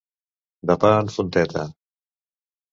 [0.71, 1.69] De pa en fonteta.